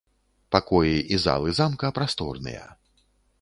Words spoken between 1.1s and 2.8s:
і залы замка прасторныя.